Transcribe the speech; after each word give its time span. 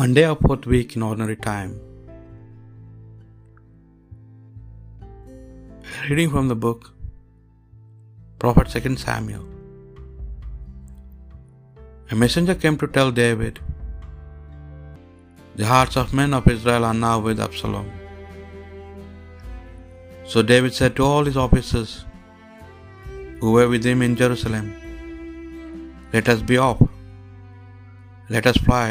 Monday 0.00 0.24
of 0.30 0.40
fourth 0.44 0.66
week 0.72 0.94
in 0.94 1.02
ordinary 1.04 1.36
time. 1.44 1.70
Reading 6.08 6.28
from 6.34 6.48
the 6.50 6.56
book 6.64 6.90
Prophet 8.42 8.68
2 8.74 8.96
Samuel. 9.04 9.46
A 12.10 12.18
messenger 12.22 12.56
came 12.64 12.76
to 12.82 12.88
tell 12.96 13.10
David, 13.20 13.60
The 15.62 15.64
hearts 15.64 15.96
of 16.02 16.12
men 16.20 16.34
of 16.40 16.46
Israel 16.56 16.84
are 16.90 16.98
now 17.06 17.18
with 17.28 17.40
Absalom. 17.46 17.88
So 20.26 20.42
David 20.42 20.74
said 20.74 20.94
to 20.96 21.06
all 21.06 21.24
his 21.24 21.38
officers 21.46 22.04
who 23.40 23.52
were 23.56 23.68
with 23.74 23.90
him 23.92 24.02
in 24.02 24.20
Jerusalem, 24.24 24.68
Let 26.12 26.28
us 26.36 26.42
be 26.52 26.58
off, 26.68 26.86
let 28.28 28.46
us 28.46 28.58
fly 28.68 28.86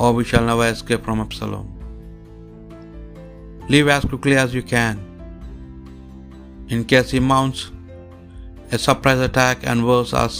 or 0.00 0.10
we 0.18 0.24
shall 0.28 0.46
never 0.50 0.66
escape 0.74 1.02
from 1.06 1.20
Absalom. 1.24 1.66
Leave 3.72 3.88
as 3.96 4.04
quickly 4.10 4.36
as 4.42 4.54
you 4.58 4.62
can, 4.74 4.96
in 6.74 6.84
case 6.92 7.10
he 7.16 7.20
mounts 7.32 7.60
a 8.76 8.78
surprise 8.86 9.20
attack 9.28 9.66
and 9.70 9.86
woes 9.88 10.14
us 10.24 10.36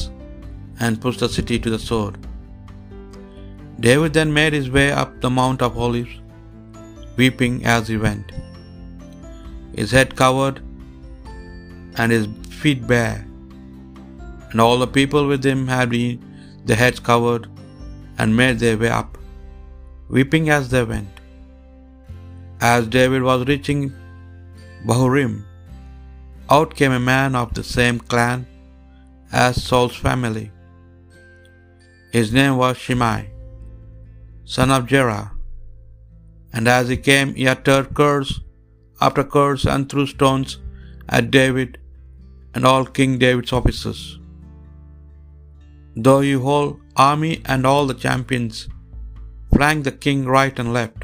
and 0.82 1.00
puts 1.02 1.18
the 1.22 1.28
city 1.36 1.58
to 1.58 1.70
the 1.74 1.82
sword. 1.88 2.16
David 3.88 4.14
then 4.14 4.32
made 4.40 4.54
his 4.60 4.70
way 4.78 4.88
up 5.02 5.20
the 5.20 5.32
Mount 5.38 5.60
of 5.68 5.78
Olives, 5.86 6.16
weeping 7.20 7.54
as 7.76 7.86
he 7.92 7.98
went, 8.06 8.32
his 9.76 9.90
head 9.98 10.16
covered 10.24 10.58
and 11.98 12.10
his 12.16 12.26
feet 12.62 12.82
bare, 12.86 13.20
and 14.50 14.60
all 14.64 14.78
the 14.78 14.92
people 15.00 15.26
with 15.32 15.44
him 15.52 15.62
had 15.76 15.88
been 15.96 16.18
their 16.64 16.80
heads 16.84 17.00
covered 17.12 17.46
and 18.18 18.40
made 18.42 18.58
their 18.58 18.78
way 18.82 18.92
up 19.02 19.19
weeping 20.16 20.50
as 20.50 20.68
they 20.70 20.84
went. 20.92 21.16
As 22.60 22.86
David 22.98 23.22
was 23.22 23.46
reaching 23.50 23.80
Bahurim, 24.86 25.34
out 26.54 26.74
came 26.78 26.94
a 26.96 27.04
man 27.12 27.36
of 27.40 27.54
the 27.58 27.62
same 27.62 27.98
clan 28.12 28.46
as 29.32 29.62
Saul's 29.66 29.98
family. 30.06 30.46
His 32.16 32.32
name 32.38 32.56
was 32.62 32.76
Shimei, 32.76 33.20
son 34.56 34.72
of 34.76 34.86
Gera. 34.92 35.22
And 36.52 36.66
as 36.76 36.88
he 36.92 36.96
came, 37.10 37.34
he 37.34 37.46
uttered 37.54 37.94
curse 38.00 38.32
after 39.00 39.24
curse 39.36 39.64
and 39.72 39.88
threw 39.88 40.06
stones 40.14 40.58
at 41.08 41.30
David 41.30 41.78
and 42.54 42.66
all 42.70 42.84
King 42.98 43.12
David's 43.24 43.52
officers. 43.58 44.02
Though 46.04 46.20
you 46.30 46.40
whole 46.48 46.70
army 46.96 47.32
and 47.44 47.64
all 47.70 47.86
the 47.86 48.00
champions 48.06 48.68
flanked 49.60 49.84
the 49.86 49.96
king 50.04 50.20
right 50.34 50.58
and 50.60 50.72
left. 50.76 51.00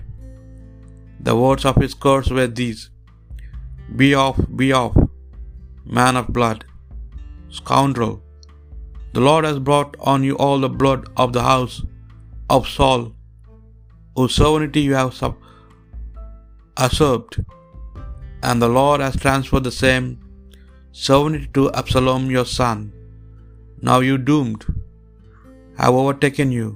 The 1.26 1.32
words 1.40 1.64
of 1.70 1.80
his 1.82 1.94
curse 2.04 2.28
were 2.36 2.50
these 2.60 2.82
Be 4.00 4.06
off, 4.22 4.38
be 4.60 4.68
off, 4.78 4.94
man 5.96 6.16
of 6.20 6.28
blood, 6.36 6.62
scoundrel. 7.58 8.14
The 9.16 9.24
Lord 9.26 9.44
has 9.48 9.58
brought 9.68 9.98
on 10.12 10.24
you 10.28 10.36
all 10.44 10.58
the 10.62 10.72
blood 10.82 11.02
of 11.24 11.34
the 11.34 11.42
house 11.48 11.76
of 12.54 12.70
Saul, 12.76 13.02
whose 14.14 14.36
sovereignty 14.40 14.84
you 14.86 14.94
have 15.00 15.12
sub- 15.18 15.44
usurped, 16.84 17.36
and 18.48 18.64
the 18.64 18.72
Lord 18.78 19.02
has 19.06 19.20
transferred 19.26 19.66
the 19.68 19.76
same 19.82 20.08
sovereignty 21.08 21.50
to 21.58 21.66
Absalom 21.82 22.24
your 22.36 22.48
son. 22.60 22.80
Now 23.90 23.98
you 24.08 24.16
doomed 24.30 24.64
have 25.82 26.00
overtaken 26.02 26.50
you, 26.60 26.68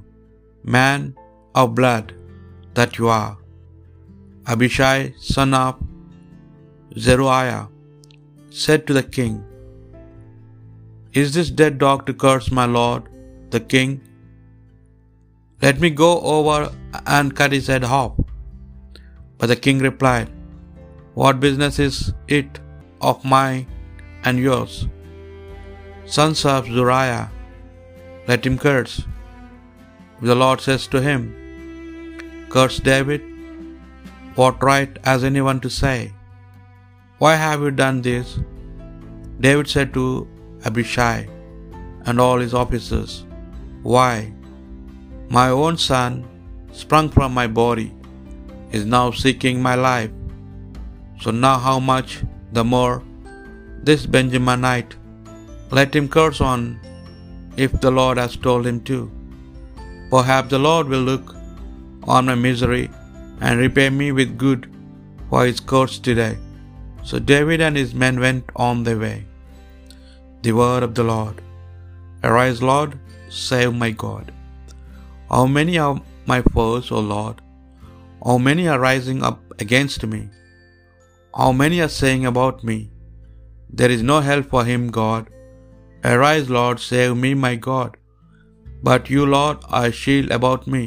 man 0.76 1.00
of 1.54 1.74
blood 1.74 2.14
that 2.74 2.98
you 2.98 3.08
are. 3.08 3.36
Abishai, 4.46 5.14
son 5.18 5.54
of 5.54 5.76
Zeruiah, 6.98 7.68
said 8.50 8.86
to 8.86 8.92
the 8.92 9.02
king, 9.02 9.44
Is 11.12 11.34
this 11.34 11.50
dead 11.50 11.78
dog 11.78 12.06
to 12.06 12.14
curse 12.14 12.50
my 12.50 12.64
lord, 12.64 13.08
the 13.50 13.60
king? 13.60 14.00
Let 15.62 15.80
me 15.80 15.90
go 15.90 16.20
over 16.20 16.72
and 17.06 17.36
cut 17.36 17.52
his 17.52 17.66
head 17.66 17.84
off. 17.84 18.14
But 19.38 19.48
the 19.48 19.56
king 19.56 19.78
replied, 19.78 20.30
What 21.14 21.40
business 21.40 21.78
is 21.78 22.14
it 22.28 22.60
of 23.00 23.24
mine 23.24 23.66
and 24.24 24.38
yours? 24.38 24.86
Sons 26.06 26.44
of 26.44 26.66
Zeruiah, 26.66 27.30
let 28.26 28.46
him 28.46 28.58
curse. 28.58 29.02
The 30.22 30.34
Lord 30.34 30.60
says 30.60 30.86
to 30.88 31.00
him, 31.00 31.39
Curse 32.52 32.78
David, 32.80 33.22
what 34.34 34.64
right 34.68 34.98
has 35.04 35.22
anyone 35.22 35.60
to 35.64 35.70
say, 35.70 36.12
Why 37.18 37.36
have 37.42 37.60
you 37.64 37.70
done 37.70 38.02
this? 38.02 38.40
David 39.44 39.68
said 39.74 39.94
to 39.94 40.04
Abishai 40.64 41.28
and 42.06 42.24
all 42.24 42.40
his 42.44 42.56
officers, 42.62 43.24
Why? 43.94 44.32
My 45.38 45.46
own 45.50 45.78
son, 45.86 46.12
sprung 46.72 47.08
from 47.16 47.32
my 47.40 47.46
body, 47.62 47.88
is 48.72 48.84
now 48.96 49.06
seeking 49.22 49.62
my 49.62 49.76
life. 49.76 50.10
So 51.22 51.30
now 51.30 51.56
how 51.70 51.78
much 51.78 52.18
the 52.52 52.64
more 52.74 52.94
this 53.88 54.06
Benjaminite, 54.06 54.94
let 55.70 55.94
him 55.94 56.08
curse 56.08 56.40
on 56.52 56.80
if 57.56 57.80
the 57.80 57.92
Lord 58.02 58.18
has 58.18 58.36
told 58.36 58.66
him 58.66 58.80
to. 58.92 59.02
Perhaps 60.16 60.50
the 60.50 60.64
Lord 60.70 60.88
will 60.88 61.06
look 61.12 61.36
on 62.04 62.26
my 62.26 62.34
misery 62.34 62.90
and 63.40 63.58
repay 63.58 63.88
me 63.90 64.12
with 64.12 64.38
good 64.38 64.62
for 65.28 65.44
his 65.46 65.60
curse 65.60 65.98
today. 65.98 66.36
So 67.02 67.18
David 67.18 67.60
and 67.60 67.76
his 67.76 67.94
men 67.94 68.18
went 68.20 68.50
on 68.56 68.82
their 68.84 68.98
way. 68.98 69.18
The 70.42 70.52
word 70.52 70.82
of 70.82 70.94
the 70.94 71.04
Lord. 71.12 71.36
Arise, 72.24 72.60
Lord, 72.62 72.98
save 73.28 73.74
my 73.82 73.90
God. 73.90 74.32
How 75.30 75.46
many 75.46 75.78
are 75.78 76.00
my 76.26 76.42
foes, 76.54 76.90
O 76.90 77.00
Lord? 77.00 77.40
How 78.24 78.36
many 78.38 78.68
are 78.68 78.78
rising 78.78 79.22
up 79.22 79.40
against 79.64 80.04
me? 80.14 80.22
How 81.34 81.52
many 81.52 81.80
are 81.80 81.94
saying 82.02 82.26
about 82.26 82.64
me, 82.70 82.78
There 83.78 83.92
is 83.94 84.02
no 84.02 84.20
help 84.28 84.46
for 84.52 84.62
him, 84.64 84.90
God. 84.90 85.26
Arise, 86.12 86.48
Lord, 86.56 86.80
save 86.80 87.16
me, 87.24 87.30
my 87.44 87.54
God. 87.66 87.96
But 88.88 89.10
you, 89.14 89.26
Lord, 89.26 89.58
are 89.68 89.86
a 89.90 89.98
shield 90.00 90.30
about 90.38 90.66
me, 90.74 90.84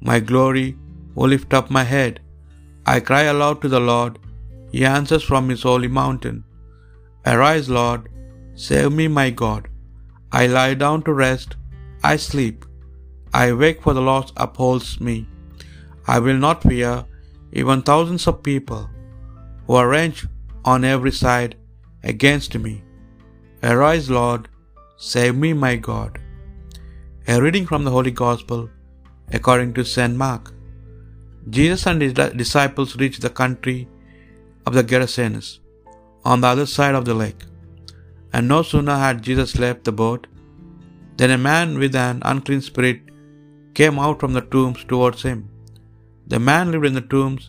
my 0.00 0.18
glory, 0.30 0.68
who 1.14 1.26
lift 1.26 1.52
up 1.58 1.70
my 1.78 1.84
head. 1.96 2.20
I 2.94 3.00
cry 3.08 3.22
aloud 3.32 3.60
to 3.62 3.68
the 3.74 3.84
Lord, 3.92 4.18
he 4.72 4.84
answers 4.84 5.24
from 5.30 5.48
his 5.48 5.62
holy 5.68 5.90
mountain. 6.00 6.44
Arise, 7.32 7.68
Lord, 7.80 8.02
save 8.66 8.92
me, 9.00 9.06
my 9.20 9.28
God. 9.30 9.68
I 10.40 10.46
lie 10.46 10.74
down 10.74 11.02
to 11.04 11.12
rest, 11.12 11.56
I 12.12 12.16
sleep. 12.16 12.64
I 13.42 13.52
wake, 13.62 13.80
for 13.82 13.94
the 13.94 14.06
Lord 14.10 14.30
upholds 14.44 14.90
me. 15.08 15.16
I 16.14 16.18
will 16.26 16.40
not 16.46 16.62
fear 16.62 16.92
even 17.60 17.82
thousands 17.82 18.26
of 18.30 18.42
people 18.50 18.84
who 19.66 19.74
are 19.80 19.88
ranged 19.96 20.28
on 20.72 20.84
every 20.94 21.14
side 21.24 21.52
against 22.12 22.54
me. 22.66 22.74
Arise, 23.70 24.08
Lord, 24.20 24.48
save 24.96 25.36
me, 25.44 25.52
my 25.66 25.74
God. 25.90 26.12
A 27.32 27.36
reading 27.44 27.66
from 27.70 27.84
the 27.84 27.94
Holy 27.96 28.14
Gospel 28.24 28.60
according 29.32 29.74
to 29.74 29.84
St. 29.84 30.14
Mark. 30.14 30.52
Jesus 31.50 31.86
and 31.86 32.02
his 32.02 32.14
disciples 32.42 32.96
reached 32.96 33.22
the 33.22 33.30
country 33.42 33.88
of 34.66 34.74
the 34.74 34.84
Gerasenes 34.90 35.60
on 36.24 36.40
the 36.40 36.50
other 36.52 36.66
side 36.66 36.94
of 36.94 37.06
the 37.06 37.14
lake. 37.14 37.42
And 38.32 38.46
no 38.46 38.62
sooner 38.70 38.96
had 39.04 39.22
Jesus 39.22 39.58
left 39.64 39.84
the 39.84 39.92
boat 39.92 40.26
than 41.18 41.30
a 41.30 41.44
man 41.50 41.78
with 41.82 41.94
an 42.06 42.18
unclean 42.30 42.60
spirit 42.60 43.00
came 43.78 43.98
out 43.98 44.18
from 44.20 44.34
the 44.34 44.46
tombs 44.54 44.82
towards 44.90 45.22
him. 45.28 45.40
The 46.32 46.40
man 46.50 46.70
lived 46.70 46.88
in 46.90 46.98
the 46.98 47.08
tombs, 47.14 47.44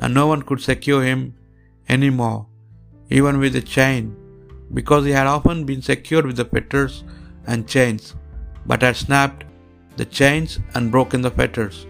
and 0.00 0.12
no 0.12 0.26
one 0.26 0.42
could 0.48 0.60
secure 0.60 1.02
him 1.10 1.20
any 1.96 2.10
more, 2.22 2.40
even 3.18 3.38
with 3.42 3.54
a 3.56 3.66
chain, 3.76 4.04
because 4.78 5.04
he 5.04 5.14
had 5.18 5.28
often 5.34 5.58
been 5.70 5.82
secured 5.90 6.26
with 6.26 6.38
the 6.40 6.48
fetters 6.52 6.94
and 7.46 7.72
chains, 7.74 8.04
but 8.70 8.82
had 8.86 8.96
snapped 8.96 9.44
the 9.96 10.08
chains 10.18 10.58
and 10.74 10.94
broken 10.94 11.20
the 11.22 11.34
fetters, 11.38 11.86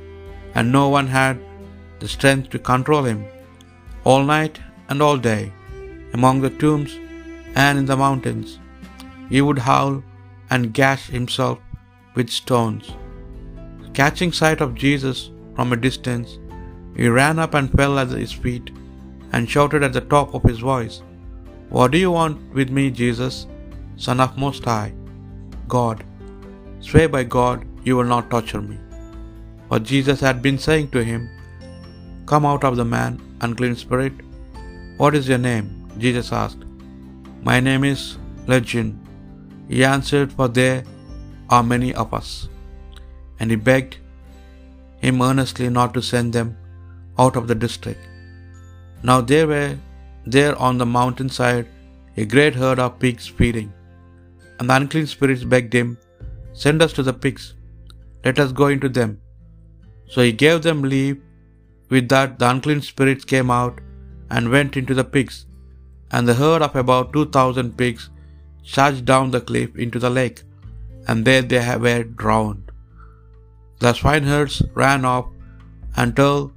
and 0.54 0.76
no 0.78 0.84
one 0.96 1.08
had 1.18 1.38
the 2.00 2.08
strength 2.16 2.50
to 2.50 2.58
control 2.70 3.04
him. 3.10 3.20
All 4.04 4.22
night 4.36 4.58
and 4.88 5.02
all 5.06 5.18
day, 5.32 5.52
among 6.16 6.40
the 6.40 6.54
tombs 6.62 6.92
and 7.64 7.78
in 7.80 7.86
the 7.90 8.02
mountains, 8.04 8.58
he 9.32 9.40
would 9.46 9.58
howl 9.70 9.94
and 10.50 10.74
gash 10.80 11.04
himself 11.16 11.58
with 12.16 12.30
stones. 12.30 12.86
Catching 14.00 14.32
sight 14.40 14.60
of 14.60 14.74
Jesus 14.84 15.18
from 15.56 15.72
a 15.72 15.82
distance, 15.88 16.38
he 16.96 17.08
ran 17.08 17.38
up 17.44 17.54
and 17.58 17.76
fell 17.78 17.98
at 17.98 18.08
his 18.08 18.32
feet 18.44 18.70
and 19.32 19.50
shouted 19.50 19.82
at 19.82 19.94
the 19.96 20.08
top 20.14 20.34
of 20.34 20.48
his 20.50 20.60
voice, 20.72 20.96
What 21.76 21.90
do 21.92 21.98
you 21.98 22.10
want 22.18 22.38
with 22.58 22.70
me, 22.70 22.84
Jesus, 22.90 23.46
Son 23.96 24.20
of 24.20 24.38
Most 24.44 24.64
High 24.64 24.92
God? 25.76 26.04
Swear 26.80 27.08
by 27.08 27.24
God 27.24 27.66
you 27.86 27.96
will 27.96 28.10
not 28.14 28.30
torture 28.34 28.62
me. 28.70 28.78
For 29.68 29.78
Jesus 29.90 30.20
had 30.26 30.38
been 30.46 30.58
saying 30.66 30.88
to 30.94 31.02
him, 31.10 31.22
Come 32.30 32.46
out 32.50 32.64
of 32.68 32.76
the 32.80 32.88
man, 32.96 33.12
unclean 33.44 33.76
spirit. 33.84 34.14
What 35.00 35.14
is 35.18 35.28
your 35.32 35.42
name? 35.50 35.66
Jesus 36.04 36.30
asked. 36.42 36.62
My 37.48 37.58
name 37.68 37.84
is 37.92 38.02
Legion. 38.52 38.88
He 39.70 39.80
answered, 39.94 40.32
For 40.38 40.48
there 40.60 40.78
are 41.54 41.64
many 41.74 41.90
of 42.02 42.14
us. 42.20 42.30
And 43.38 43.50
he 43.52 43.58
begged 43.70 43.96
him 45.04 45.22
earnestly 45.28 45.68
not 45.78 45.92
to 45.94 46.08
send 46.12 46.32
them 46.38 46.50
out 47.24 47.36
of 47.40 47.46
the 47.50 47.58
district. 47.66 48.04
Now 49.08 49.18
there 49.30 49.46
were 49.52 49.72
there 50.36 50.54
on 50.68 50.76
the 50.78 50.90
mountainside 50.98 51.66
a 52.22 52.24
great 52.34 52.54
herd 52.62 52.80
of 52.84 52.98
pigs 53.04 53.26
feeding. 53.38 53.70
And 54.58 54.68
the 54.68 54.76
unclean 54.80 55.06
spirits 55.14 55.44
begged 55.54 55.74
him, 55.80 55.90
Send 56.64 56.80
us 56.86 56.94
to 56.94 57.04
the 57.08 57.16
pigs, 57.24 57.44
let 58.26 58.38
us 58.44 58.52
go 58.60 58.68
into 58.74 58.90
them. 58.98 59.12
So 60.12 60.20
he 60.26 60.32
gave 60.44 60.60
them 60.66 60.82
leave. 60.94 61.16
With 61.94 62.06
that, 62.12 62.30
the 62.38 62.46
unclean 62.52 62.80
spirits 62.90 63.24
came 63.32 63.50
out 63.56 63.76
and 64.30 64.54
went 64.54 64.76
into 64.80 64.94
the 64.98 65.08
pigs, 65.14 65.36
and 66.10 66.26
the 66.26 66.38
herd 66.40 66.62
of 66.66 66.74
about 66.80 67.12
two 67.14 67.26
thousand 67.36 67.68
pigs 67.80 68.04
charged 68.74 69.04
down 69.10 69.30
the 69.34 69.42
cliff 69.50 69.76
into 69.84 70.00
the 70.04 70.10
lake, 70.18 70.40
and 71.06 71.28
there 71.28 71.44
they 71.52 71.60
were 71.84 72.02
drowned. 72.22 72.64
The 73.82 73.92
swineherds 74.00 74.56
ran 74.82 75.04
off 75.12 75.26
and 75.96 76.16
told 76.20 76.52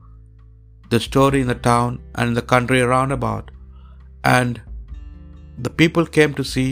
the 0.91 0.99
story 1.07 1.41
in 1.43 1.49
the 1.53 1.61
town 1.69 1.91
and 2.15 2.29
in 2.29 2.37
the 2.39 2.47
country 2.53 2.81
round 2.93 3.11
about, 3.17 3.51
and 4.23 4.59
the 5.65 5.75
people 5.81 6.15
came 6.17 6.33
to 6.39 6.51
see 6.53 6.69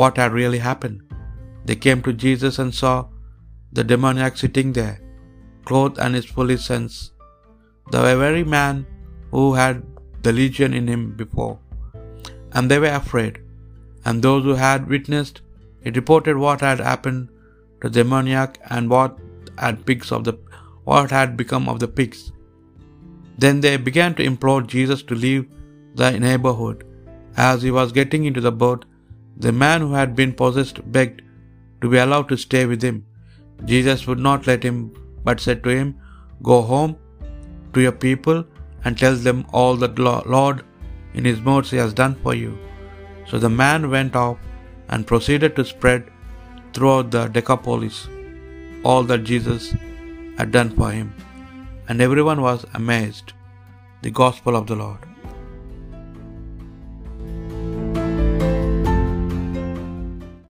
what 0.00 0.22
had 0.22 0.40
really 0.40 0.62
happened. 0.70 1.00
They 1.68 1.78
came 1.86 2.02
to 2.02 2.20
Jesus 2.26 2.60
and 2.62 2.72
saw 2.82 2.96
the 3.72 3.84
demoniac 3.84 4.36
sitting 4.36 4.72
there, 4.72 5.00
clothed 5.64 5.98
and 5.98 6.14
his 6.14 6.24
fully 6.24 6.56
sense, 6.56 7.12
the 7.92 8.02
very 8.24 8.44
man 8.44 8.86
who 9.30 9.54
had 9.54 9.82
the 10.22 10.32
legion 10.32 10.72
in 10.80 10.86
him 10.86 11.04
before. 11.22 11.58
And 12.52 12.70
they 12.70 12.80
were 12.84 12.96
afraid. 13.02 13.40
And 14.04 14.22
those 14.22 14.42
who 14.44 14.54
had 14.54 14.88
witnessed 14.88 15.40
it 15.82 15.96
reported 15.96 16.36
what 16.36 16.60
had 16.60 16.80
happened 16.90 17.28
to 17.80 17.88
the 17.88 18.02
demoniac 18.02 18.58
and 18.68 18.90
what 18.94 19.18
had 19.58 19.86
pigs 19.88 20.10
of 20.16 20.24
the 20.24 20.34
what 20.84 21.10
had 21.18 21.36
become 21.40 21.68
of 21.72 21.80
the 21.82 21.88
pigs. 21.98 22.20
Then 23.42 23.60
they 23.64 23.76
began 23.88 24.14
to 24.16 24.28
implore 24.30 24.60
Jesus 24.74 25.02
to 25.08 25.20
leave 25.24 25.44
the 26.00 26.10
neighborhood. 26.26 26.78
As 27.36 27.62
he 27.62 27.70
was 27.78 27.98
getting 27.98 28.24
into 28.28 28.42
the 28.46 28.56
boat, 28.64 28.84
the 29.44 29.52
man 29.64 29.80
who 29.80 29.92
had 30.00 30.14
been 30.20 30.32
possessed 30.40 30.80
begged 30.96 31.22
to 31.80 31.88
be 31.92 32.00
allowed 32.04 32.28
to 32.30 32.44
stay 32.46 32.64
with 32.72 32.82
him. 32.88 32.98
Jesus 33.64 34.06
would 34.06 34.18
not 34.18 34.46
let 34.46 34.62
him, 34.62 34.92
but 35.24 35.40
said 35.40 35.62
to 35.64 35.70
him, 35.70 36.00
Go 36.42 36.62
home 36.62 36.96
to 37.74 37.80
your 37.80 37.92
people 37.92 38.44
and 38.84 38.96
tell 38.96 39.14
them 39.14 39.46
all 39.52 39.76
that 39.76 39.98
Lord 39.98 40.64
in 41.14 41.24
his 41.24 41.40
mercy 41.40 41.76
has 41.76 41.92
done 41.92 42.14
for 42.22 42.34
you. 42.34 42.58
So 43.28 43.38
the 43.38 43.50
man 43.50 43.90
went 43.90 44.16
off 44.16 44.38
and 44.88 45.06
proceeded 45.06 45.54
to 45.56 45.64
spread 45.64 46.10
throughout 46.72 47.10
the 47.10 47.26
Decapolis 47.28 48.08
all 48.84 49.02
that 49.04 49.24
Jesus 49.24 49.74
had 50.38 50.50
done 50.50 50.70
for 50.70 50.90
him. 50.90 51.14
And 51.88 52.00
everyone 52.00 52.40
was 52.40 52.64
amazed. 52.74 53.32
The 54.02 54.10
Gospel 54.10 54.56
of 54.56 54.66
the 54.66 54.76
Lord. 54.76 55.09